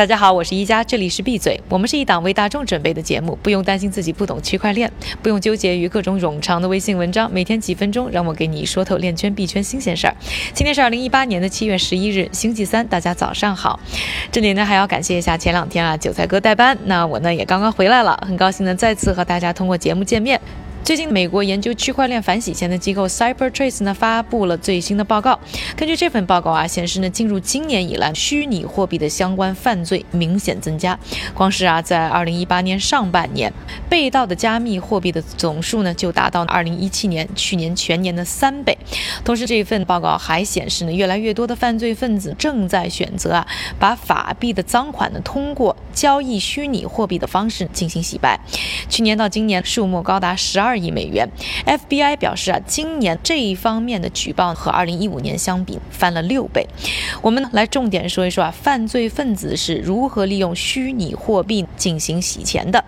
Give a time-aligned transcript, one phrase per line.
[0.00, 1.60] 大家好，我是一加，这里是闭嘴。
[1.68, 4.90] 我们是一档为大众准备的节目，不用担心自己不懂区块链，
[5.20, 10.16] 不用纠结于各种冗长的微信文章，每天几分钟，让我给你说透链圈币圈新鲜事儿。
[10.54, 13.78] 今天是二零一八年的七月十一日，星期三，大家早上好。
[14.32, 20.40] 这里呢还要感谢一下前两天啊韭菜哥代班，那我呢也刚刚回来了，很高兴呢再次和大家通过节目见面。
[20.82, 25.38] 最近，美国研究区块链反洗钱的机构 CyberTrace 呢发布了最新的报告。
[25.76, 30.98] 根据这份报告啊，显示呢，进入今年以来，虚拟货币的相关犯罪明显增加。
[31.32, 33.52] 光是啊，在2018年上半年，
[33.88, 38.76] 被盗的加密货币的总数呢，就达到2017年去年全年的三倍。
[39.22, 43.46] 同时，这份报告还显示呢，越来越多的犯罪分子正在选择啊，
[43.78, 48.40] 把法币的赃款呢，通过交易虚拟货币的方式进行洗白。
[48.88, 50.80] 去年到今年，数目高达十二二。
[50.80, 51.28] 亿美元
[51.66, 56.66] ，FBI 表示啊，今年这一方面的举报和二零一五年相比翻了六倍。
[57.20, 62.82] 我们来重点说一说啊，犯罪分子是如何利用虚拟货币进行洗钱的。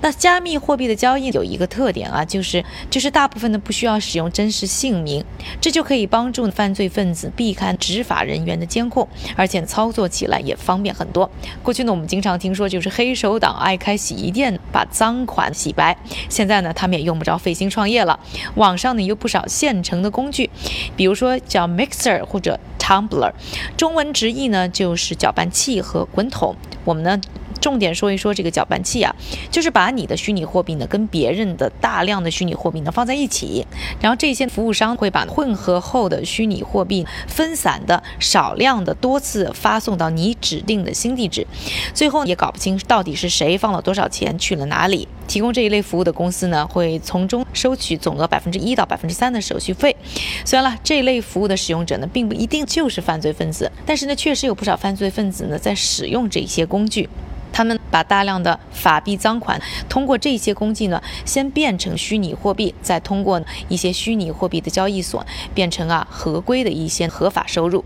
[0.00, 5.22] 那加密货币的交易有一个特点啊，就是就是大部分呢不需要使用真实姓名，
[5.60, 11.30] 这就可以帮助犯罪分子避开执法人员的监控，而且操作起来也方便很多。
[11.62, 15.96] 过去呢，我们经常听说就是黑手党爱开洗衣店把赃款洗白，
[16.28, 17.16] 现在呢，他们也用。
[17.16, 18.20] 不着费心创业了，
[18.56, 20.50] 网上呢有不少现成的工具，
[20.94, 23.32] 比如说叫 Mixer 或者 Tumbler，
[23.74, 26.54] 中文直译呢就是搅拌器和滚筒。
[26.84, 27.18] 我们呢。
[27.66, 29.12] 重点说一说这个搅拌器啊，
[29.50, 33.66] 就是把你的虚拟货币呢跟别人的大量的虚拟货币呢放在一起，
[34.00, 41.44] 然后这些服务商会把混合后的虚拟货币分散的少量的多次发送到你指定的新地址，
[41.92, 45.08] 最后也搞不清到底是谁放了多少钱去了哪里。
[45.26, 49.96] 提供这一类服务的公司呢，会从中收取总额百分之一到百分之三的手续费。
[50.44, 57.08] 虽然了这一类服务的使用者呢，并不一定就是犯罪分子，但是呢，确实有不少犯罪分子呢在使用这些工具。
[57.56, 63.40] 他们把大量的法币赃款通过这些工具呢，先变成虚拟货币，再通过
[63.70, 65.24] 一些虚拟货币的交易所
[65.54, 67.82] 变成啊合规的一些合法收入。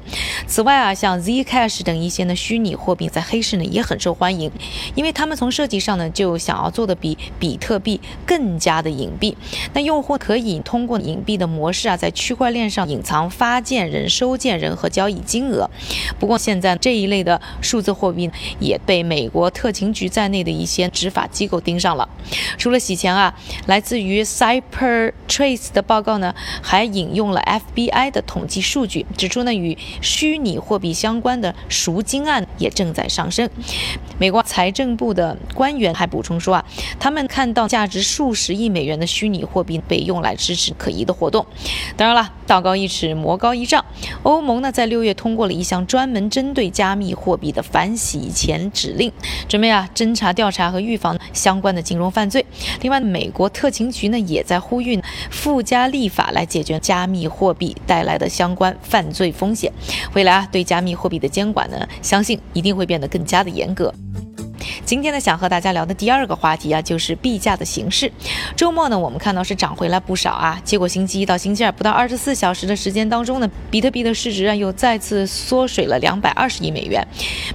[0.48, 4.50] 此外啊，像 Zcash 等一些呢虚拟货币在黑市呢也很受欢迎，
[4.96, 9.36] 因为他们从设计上呢就想要做的比比特币更加的隐蔽。
[9.72, 15.70] 那用户可以通过隐蔽的模式啊，在区块链上隐藏发件人、收件人和交易金额。
[16.18, 18.28] 不过现在这一类的数字货币
[18.58, 19.48] 也被美国。
[19.60, 22.08] 特勤局在内的一些执法机构盯上了。
[22.56, 23.34] 除了洗钱啊，
[23.66, 27.42] 来自于 CyberTrace 的报告呢，还引用了
[27.74, 33.50] FBI 的统计数据，指出呢，与虚拟货币相关的赎金案也正在上升。
[34.18, 36.64] 美国财政部的官员还补充说啊，
[36.98, 41.44] 他们看到价值数十亿美元的虚拟货币被用来支持可疑的活动。
[41.98, 43.84] 当然了，道高一尺，魔高一丈。
[44.22, 49.12] 欧盟呢，在六月通过了一项专门针对加密货币的反洗钱指令。
[49.50, 52.46] 准备啊，侦查、调查和预防相关的金融犯罪。
[52.82, 59.72] 另外，美国特勤局呢也在呼吁附加立法来解决加密货币带来的相关犯罪风险。
[60.14, 63.92] 未来啊，对加密货币的监管呢，相信一定会变得更加的严格。
[64.84, 68.10] 今天呢，想和大家聊的第二个话题啊，就是币价的形势。
[68.56, 70.60] 周末呢，我们看到是涨回来不少啊。
[70.64, 77.06] 结果星期一到星期二不到二十四小时的时间当中呢，比特币的市值啊又再次缩水了两百二十亿美元。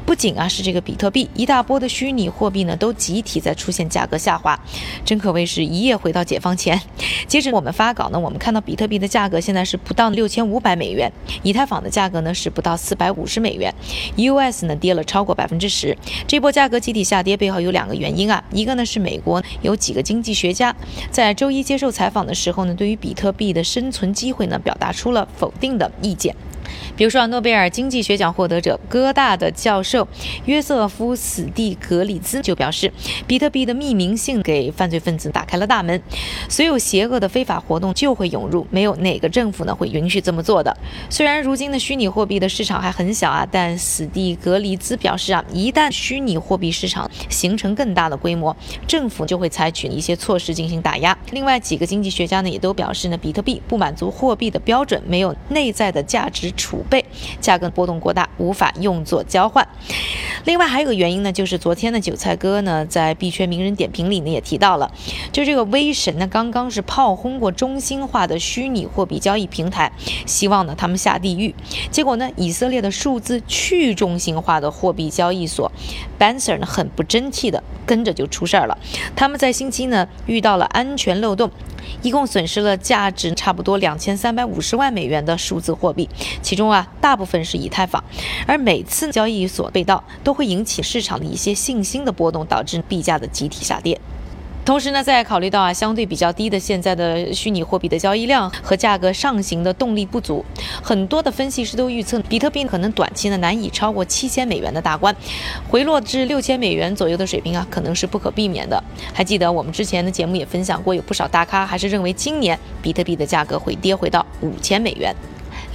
[0.05, 4.59] 不仅啊是这个比特币，一大波的虚拟货币呢都集体在出现价格下滑，
[5.03, 6.79] 真可谓是一夜回到解放前。
[7.27, 11.11] 接着我们发稿呢，我们看到比特币的价格现在是不到六千五百美元，
[11.43, 13.73] 以太坊的价格呢是不到四百五十美元
[14.17, 15.97] ，US 呢跌了超过百分之十。
[16.27, 17.15] 这波价格集体下。
[17.25, 20.75] 跌背后有两个原因啊，一个呢是美国有几个经济学家
[21.09, 26.35] 在周一接受采访的时候呢，对于比特币的生存机会呢，表达出了否定的意见。
[26.97, 30.07] 比如说啊，诺贝尔经济学奖获得者哥大的教授
[30.45, 32.91] 约瑟夫·史蒂格里兹就表示，
[33.27, 36.01] 比特币的匿名性给犯罪分子打开了大门，
[36.47, 40.75] 所有邪恶的非法活动就会涌入，没有哪个政府呢会允许这么做的。
[41.09, 48.55] 虽然如今的虚拟货币的市场还很小啊，但史蒂格里兹表示啊，一旦虚拟货币市场形成更大的规模，
[48.87, 51.17] 政府就会采取一些措施进行打压。
[51.31, 56.45] 另外几个经济学家呢也都表示呢，比特币不满足货币的标准，没有内在的价值。
[56.55, 57.05] 储倍
[57.41, 59.67] 价格波动过大，无法用作交换。
[60.43, 64.91] 另外还有个原因呢，就是昨天的韭菜哥呢，在币圈名人点评里呢也提到了，
[65.31, 69.91] 就这个威神呢刚刚是炮轰过中心化的虚拟货币交易平台，
[70.25, 71.55] 希望呢他们下地狱。
[71.89, 75.71] 结果呢，以色列的数字去中心化的货币交易所
[76.19, 78.77] Banser 呢很不争气的跟着就出事儿了。
[79.15, 81.49] 他们在星期呢遇到了安全漏洞。
[82.01, 86.09] 一共损失了价值差不多两千三百五十万美元的数字货币，
[86.41, 88.03] 其中啊大部分是以太坊。
[88.47, 93.99] 而每次交易所被盗，都会引起市场的一些信心的波动，导致币价的集体下跌。
[94.65, 100.43] 同时呢，再考虑到啊相对比较低的现在的虚拟货币的交易量和价格上行的动力不足，
[100.81, 105.15] 很多的分析师都预测比特币可能短期呢难以超过七千美元的大关，
[105.69, 108.83] 回落至六千美元左右的水平啊可能是不可避免的。
[109.13, 115.15] 还记得我们之前的节目也分享过，有不少大咖还是认为今年比特币的价格会跌回到五千美元。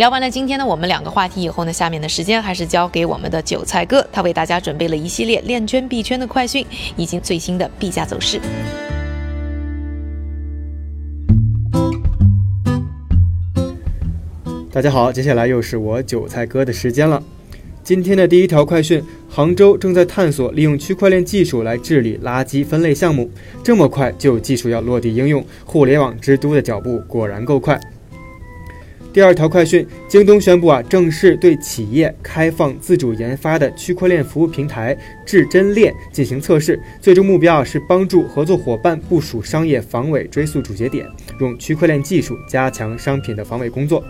[0.01, 6.65] 聊完了今天呢我们两个话题以后呢，下面的时间还是交给我们的韭菜哥，他为大家准备了一系列链圈币圈的快讯
[6.97, 8.41] 以及最新的币价走势。
[14.73, 17.23] 大家好，接下来又是我韭菜哥的时间了。
[17.85, 23.31] 今天的第一条快讯：杭州正在探索利用区块链技术来治理垃圾分类项目，
[23.63, 27.79] 这么快就有技术要落地应用，互联网之都的脚步果然够快。
[29.13, 34.97] 第二条快讯：京东宣布啊，正式对企业开放自主研发的区块链服务平台
[35.27, 41.05] 至臻链进行测试，最终目标啊是帮助合作伙伴部署商业防伪追溯主节点，
[41.41, 44.05] 用区块链技术加强商品的防伪工作。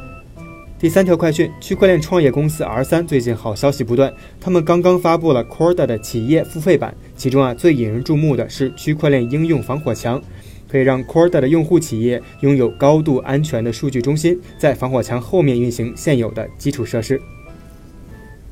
[0.79, 10.23] 第三条快讯：区块链创业公司 R 三最近好消息不断，他们刚刚发布了 Corda 的企业付费版，其中啊最引人注目的是区块链应用防火墙。
[10.71, 17.21] 可以让 Corda 的用户企业拥有高度安全的数据中心，在防火墙后面运行现有的基础设施。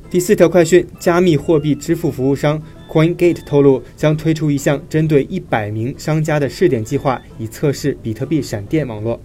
[0.09, 9.19] 第四条快讯：加密货币支付服务商 CoinGate 透露，将推出一项针对一百名商家的试点计划，以测试比特币闪电网络。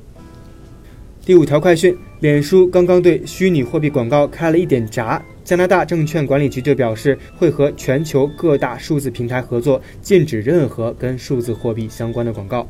[1.25, 12.69] 第五条快讯：脸书刚刚对虚拟货币广告开了一点闸，加拿大证券管理局就表示会和全球各大数字平台合作，禁止任何跟数字货币相关的广告。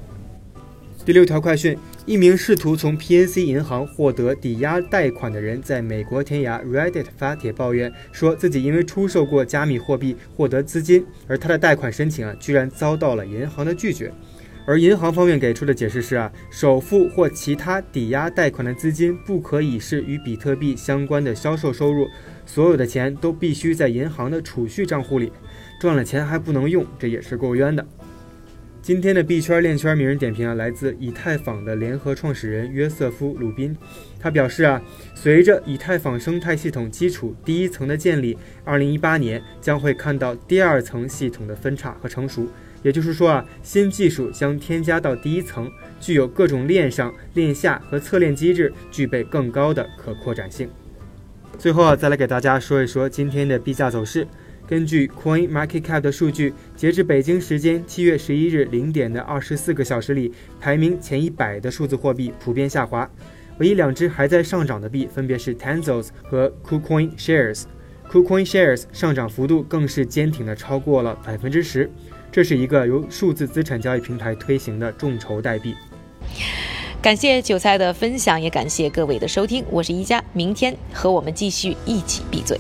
[1.05, 14.11] 第六条快讯：一名试图从 PNC 银行获得抵押贷款的人，在美国天涯 Reddit 发帖抱怨，说自己因为出售过加密货币获得资金，而他的贷款申请啊，居然遭到了银行的拒绝。
[14.67, 22.09] 而银行方面给出的解释是啊，首付或其他抵押贷款的资金不可以是与比特币相关的销售收入，
[22.47, 25.31] 所有的钱都必须在银行的储蓄账户里，
[25.79, 27.87] 赚了钱还不能用，这也是够冤的。
[28.85, 33.75] 今天的币圈链圈名人点评啊，来自以太坊的联合创始人约瑟夫·鲁宾。
[34.21, 34.79] 他表示啊，
[35.15, 42.47] 随着以太坊生态系统基础第一层的建立，二零一八年将会看到第二层系统的分叉和成熟。
[42.83, 50.69] 也就是说啊，新技术将添加到第一层，具有各种链上、链下和侧链机制，具备更高的可扩展性。
[51.57, 54.27] 最后啊，再来给大家说一说今天的币价走势。
[54.67, 63.09] 根据 Coin Market Cap 的数据，截至北京时间七月十一日零点的二十四个小时里，排名前一百的数字货币普遍下滑，
[63.59, 67.65] 唯一两只还在上涨的币分别是 Tenzos 和 KuCoin Shares。
[68.11, 71.91] KuCoin Shares 上涨幅度更是坚挺的超过了百分之十，
[72.33, 75.75] 这是一个由数字资产交易平台推行的众筹代币。
[77.03, 82.59] 感谢韭菜的分享，也感谢各位的收听，我是一加，明天和我们继续一起闭嘴。